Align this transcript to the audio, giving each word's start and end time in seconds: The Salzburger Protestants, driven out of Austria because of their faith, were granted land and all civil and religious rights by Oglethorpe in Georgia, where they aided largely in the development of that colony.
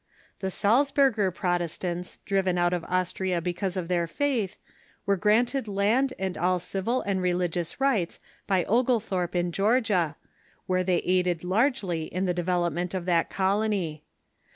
The 0.39 0.49
Salzburger 0.49 1.29
Protestants, 1.29 2.17
driven 2.25 2.57
out 2.57 2.73
of 2.73 2.83
Austria 2.85 3.39
because 3.39 3.77
of 3.77 3.87
their 3.87 4.07
faith, 4.07 4.57
were 5.05 5.15
granted 5.15 5.67
land 5.67 6.11
and 6.17 6.35
all 6.39 6.57
civil 6.57 7.01
and 7.03 7.21
religious 7.21 7.79
rights 7.79 8.19
by 8.47 8.63
Oglethorpe 8.65 9.35
in 9.35 9.51
Georgia, 9.51 10.15
where 10.65 10.83
they 10.83 11.03
aided 11.05 11.43
largely 11.43 12.05
in 12.05 12.25
the 12.25 12.33
development 12.33 12.95
of 12.95 13.05
that 13.05 13.29
colony. 13.29 14.03